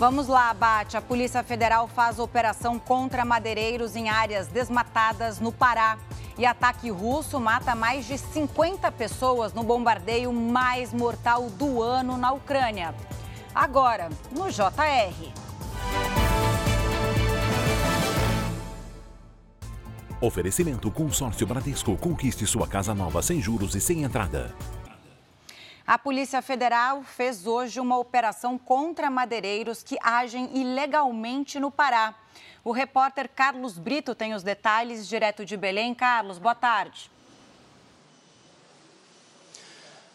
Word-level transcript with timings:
Vamos 0.00 0.28
lá, 0.28 0.54
Bate. 0.54 0.96
A 0.96 1.02
Polícia 1.02 1.42
Federal 1.42 1.86
faz 1.86 2.18
operação 2.18 2.78
contra 2.78 3.22
madeireiros 3.22 3.94
em 3.94 4.08
áreas 4.08 4.48
desmatadas 4.48 5.38
no 5.38 5.52
Pará. 5.52 5.98
E 6.38 6.46
ataque 6.46 6.88
russo 6.88 7.38
mata 7.38 7.74
mais 7.74 8.06
de 8.06 8.16
50 8.16 8.90
pessoas 8.92 9.52
no 9.52 9.62
bombardeio 9.62 10.32
mais 10.32 10.90
mortal 10.94 11.50
do 11.50 11.82
ano 11.82 12.16
na 12.16 12.32
Ucrânia. 12.32 12.94
Agora, 13.54 14.08
no 14.32 14.50
JR. 14.50 15.34
Oferecimento 20.18 20.90
Consórcio 20.90 21.46
Bradesco. 21.46 21.94
Conquiste 21.98 22.46
sua 22.46 22.66
casa 22.66 22.94
nova 22.94 23.20
sem 23.20 23.38
juros 23.42 23.74
e 23.74 23.80
sem 23.82 24.02
entrada. 24.02 24.54
A 25.90 25.98
Polícia 25.98 26.40
Federal 26.40 27.02
fez 27.02 27.48
hoje 27.48 27.80
uma 27.80 27.98
operação 27.98 28.56
contra 28.56 29.10
madeireiros 29.10 29.82
que 29.82 29.98
agem 30.00 30.48
ilegalmente 30.56 31.58
no 31.58 31.68
Pará. 31.68 32.14
O 32.62 32.70
repórter 32.70 33.28
Carlos 33.28 33.76
Brito 33.76 34.14
tem 34.14 34.32
os 34.32 34.44
detalhes 34.44 35.08
direto 35.08 35.44
de 35.44 35.56
Belém. 35.56 35.92
Carlos, 35.92 36.38
boa 36.38 36.54
tarde. 36.54 37.10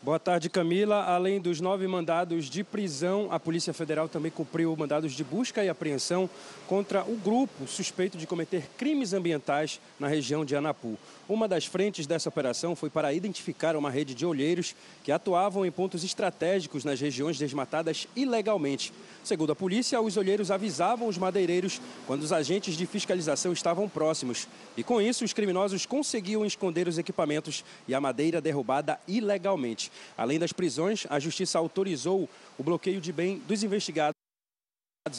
Boa 0.00 0.20
tarde, 0.20 0.48
Camila. 0.48 1.02
Além 1.02 1.40
dos 1.40 1.60
nove 1.60 1.84
mandados 1.88 2.48
de 2.48 2.62
prisão, 2.62 3.26
a 3.32 3.40
Polícia 3.40 3.74
Federal 3.74 4.08
também 4.08 4.30
cumpriu 4.30 4.76
mandados 4.76 5.12
de 5.12 5.24
busca 5.24 5.64
e 5.64 5.68
apreensão 5.68 6.30
contra 6.68 7.02
o 7.02 7.16
grupo 7.16 7.66
suspeito 7.66 8.16
de 8.16 8.24
cometer 8.24 8.70
crimes 8.78 9.12
ambientais 9.12 9.80
na 9.98 10.06
região 10.06 10.44
de 10.44 10.54
Anapu. 10.54 10.96
Uma 11.28 11.48
das 11.48 11.66
frentes 11.66 12.06
dessa 12.06 12.28
operação 12.28 12.76
foi 12.76 12.88
para 12.88 13.12
identificar 13.12 13.74
uma 13.74 13.90
rede 13.90 14.14
de 14.14 14.24
olheiros 14.24 14.74
que 15.02 15.10
atuavam 15.10 15.66
em 15.66 15.70
pontos 15.70 16.04
estratégicos 16.04 16.84
nas 16.84 17.00
regiões 17.00 17.36
desmatadas 17.36 18.06
ilegalmente. 18.14 18.92
Segundo 19.24 19.50
a 19.50 19.56
polícia, 19.56 20.00
os 20.00 20.16
olheiros 20.16 20.50
avisavam 20.50 21.08
os 21.08 21.18
madeireiros 21.18 21.80
quando 22.06 22.22
os 22.22 22.32
agentes 22.32 22.76
de 22.76 22.86
fiscalização 22.86 23.52
estavam 23.52 23.88
próximos. 23.88 24.46
E 24.76 24.84
com 24.84 25.02
isso, 25.02 25.24
os 25.24 25.32
criminosos 25.32 25.84
conseguiam 25.84 26.46
esconder 26.46 26.86
os 26.86 26.98
equipamentos 26.98 27.64
e 27.86 27.94
a 27.94 28.00
madeira 28.00 28.40
derrubada 28.40 28.98
ilegalmente. 29.06 29.87
Além 30.16 30.38
das 30.38 30.52
prisões, 30.52 31.06
a 31.10 31.18
justiça 31.18 31.58
autorizou 31.58 32.28
o 32.56 32.62
bloqueio 32.62 33.00
de 33.00 33.12
bem 33.12 33.38
dos 33.40 33.62
investigados 33.62 34.14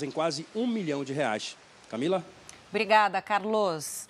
em 0.02 0.12
quase 0.12 0.46
um 0.56 0.68
milhão 0.68 1.04
de 1.04 1.14
reais. 1.14 1.58
Camila? 1.90 2.24
Obrigada, 2.70 3.22
Carlos. 3.22 4.08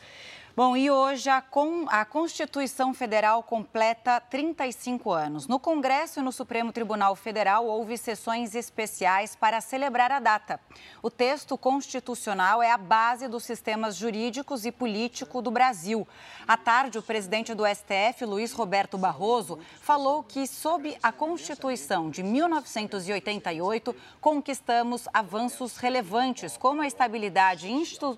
Bom, 0.60 0.76
e 0.76 0.92
hoje 0.92 1.30
a, 1.30 1.42
a 1.88 2.04
Constituição 2.04 2.94
Federal 2.94 3.42
completa 3.42 4.20
35 4.20 5.10
anos. 5.10 5.48
No 5.48 5.58
Congresso 5.58 6.20
e 6.20 6.22
no 6.22 6.34
Supremo 6.34 6.74
Tribunal 6.74 7.16
Federal 7.16 7.66
houve 7.66 7.98
sessões 7.98 8.54
especiais 8.54 9.38
para 9.38 9.62
celebrar 9.62 10.12
a 10.12 10.20
data. 10.20 10.60
O 11.02 11.10
texto 11.10 11.58
constitucional 11.58 12.62
é 12.62 12.70
a 12.72 12.78
base 12.78 13.30
dos 13.30 13.46
sistemas 13.46 13.96
jurídicos 13.96 14.66
e 14.66 14.72
político 14.74 15.42
do 15.42 15.50
Brasil. 15.50 16.06
À 16.46 16.58
tarde, 16.58 16.98
o 16.98 17.04
presidente 17.04 17.54
do 17.54 17.64
STF, 17.66 18.26
Luiz 18.26 18.52
Roberto 18.52 18.98
Barroso, 18.98 19.60
falou 19.80 20.24
que, 20.24 20.46
sob 20.46 20.94
a 21.02 21.14
Constituição 21.14 22.10
de 22.10 22.22
1988, 22.22 23.96
conquistamos 24.20 25.08
avanços 25.14 25.78
relevantes, 25.78 26.58
como 26.58 26.82
a 26.82 26.88
estabilidade 26.88 27.72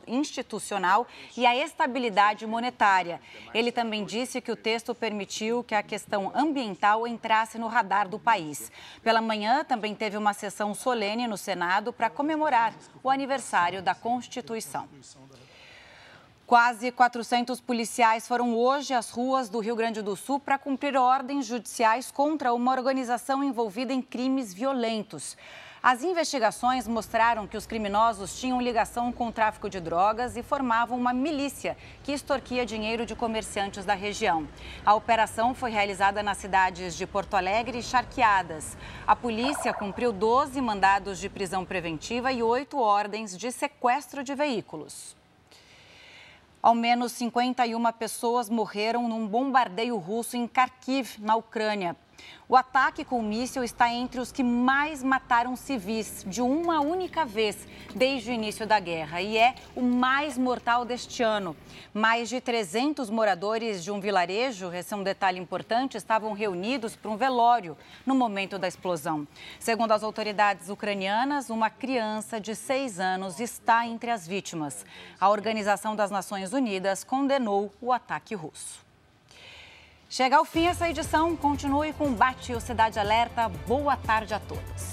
institucional 0.07 1.05
e 1.37 1.45
a 1.45 1.55
estabilidade 1.55 2.30
monetária. 2.45 3.19
Ele 3.53 3.71
também 3.71 4.05
disse 4.05 4.41
que 4.41 4.51
o 4.51 4.55
texto 4.55 4.95
permitiu 4.95 5.63
que 5.63 5.75
a 5.75 5.83
questão 5.83 6.31
ambiental 6.33 7.07
entrasse 7.07 7.57
no 7.57 7.67
radar 7.67 8.07
do 8.07 8.17
país. 8.17 8.71
Pela 9.03 9.21
manhã, 9.21 9.63
também 9.63 9.93
teve 9.93 10.17
uma 10.17 10.33
sessão 10.33 10.73
solene 10.73 11.27
no 11.27 11.37
Senado 11.37 11.91
para 11.91 12.09
comemorar 12.09 12.73
o 13.03 13.09
aniversário 13.09 13.81
da 13.81 13.93
Constituição. 13.93 14.87
Quase 16.51 16.91
400 16.91 17.61
policiais 17.61 18.27
foram 18.27 18.53
hoje 18.53 18.93
às 18.93 19.09
ruas 19.09 19.47
do 19.47 19.59
Rio 19.59 19.73
Grande 19.73 20.01
do 20.01 20.17
Sul 20.17 20.37
para 20.37 20.57
cumprir 20.57 20.97
ordens 20.97 21.45
judiciais 21.45 22.11
contra 22.11 22.53
uma 22.53 22.73
organização 22.73 23.41
envolvida 23.41 23.93
em 23.93 24.01
crimes 24.01 24.53
violentos. 24.53 25.37
As 25.83 26.03
investigações 26.03 26.87
mostraram 26.87 27.47
que 27.47 27.57
os 27.57 27.65
criminosos 27.65 28.39
tinham 28.39 28.61
ligação 28.61 29.11
com 29.11 29.29
o 29.29 29.31
tráfico 29.31 29.67
de 29.67 29.79
drogas 29.79 30.37
e 30.37 30.43
formavam 30.43 30.95
uma 30.95 31.11
milícia 31.11 31.75
que 32.03 32.11
extorquia 32.11 32.63
dinheiro 32.67 33.03
de 33.03 33.15
comerciantes 33.15 33.83
da 33.83 33.95
região. 33.95 34.47
A 34.85 34.93
operação 34.93 35.55
foi 35.55 35.71
realizada 35.71 36.21
nas 36.21 36.37
cidades 36.37 36.95
de 36.95 37.07
Porto 37.07 37.33
Alegre 37.33 37.79
e 37.79 37.83
Charqueadas. 37.83 38.77
A 39.07 39.15
polícia 39.15 39.73
cumpriu 39.73 40.13
12 40.13 40.61
mandados 40.61 41.17
de 41.17 41.27
prisão 41.27 41.65
preventiva 41.65 42.31
e 42.31 42.43
oito 42.43 42.77
ordens 42.77 43.35
de 43.35 43.51
sequestro 43.51 44.23
de 44.23 44.35
veículos. 44.35 45.15
Ao 46.61 46.75
menos 46.75 47.11
51 47.13 47.91
pessoas 47.93 48.51
morreram 48.51 49.09
num 49.09 49.27
bombardeio 49.27 49.97
russo 49.97 50.37
em 50.37 50.45
Kharkiv, 50.45 51.15
na 51.17 51.35
Ucrânia. 51.35 51.97
O 52.51 52.57
ataque 52.57 53.05
com 53.05 53.21
míssil 53.21 53.63
está 53.63 53.89
entre 53.89 54.19
os 54.19 54.29
que 54.29 54.43
mais 54.43 55.01
mataram 55.01 55.55
civis 55.55 56.25
de 56.27 56.41
uma 56.41 56.81
única 56.81 57.23
vez 57.23 57.65
desde 57.95 58.29
o 58.29 58.33
início 58.33 58.67
da 58.67 58.77
guerra 58.77 59.21
e 59.21 59.37
é 59.37 59.55
o 59.73 59.81
mais 59.81 60.37
mortal 60.37 60.83
deste 60.83 61.23
ano. 61.23 61.55
Mais 61.93 62.27
de 62.27 62.41
300 62.41 63.09
moradores 63.09 63.81
de 63.81 63.89
um 63.89 64.01
vilarejo, 64.01 64.73
esse 64.73 64.93
é 64.93 64.97
um 64.97 65.03
detalhe 65.03 65.39
importante, 65.39 65.95
estavam 65.95 66.33
reunidos 66.33 66.93
para 66.93 67.09
um 67.09 67.15
velório 67.15 67.77
no 68.05 68.13
momento 68.13 68.59
da 68.59 68.67
explosão. 68.67 69.25
Segundo 69.57 69.93
as 69.93 70.03
autoridades 70.03 70.67
ucranianas, 70.67 71.49
uma 71.49 71.69
criança 71.69 72.37
de 72.37 72.53
seis 72.53 72.99
anos 72.99 73.39
está 73.39 73.87
entre 73.87 74.11
as 74.11 74.27
vítimas. 74.27 74.85
A 75.19 75.29
Organização 75.29 75.95
das 75.95 76.11
Nações 76.11 76.51
Unidas 76.51 77.05
condenou 77.05 77.71
o 77.81 77.93
ataque 77.93 78.35
russo. 78.35 78.90
Chega 80.11 80.35
ao 80.35 80.43
fim 80.43 80.67
essa 80.67 80.89
edição. 80.89 81.37
Continue 81.37 81.93
com 81.93 82.09
o 82.09 82.11
Bate 82.11 82.53
o 82.53 82.59
Cidade 82.59 82.99
Alerta. 82.99 83.47
Boa 83.65 83.95
tarde 83.95 84.33
a 84.33 84.41
todos. 84.41 84.90